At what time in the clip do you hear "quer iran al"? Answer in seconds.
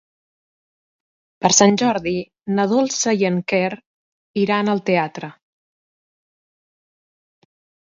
3.53-4.83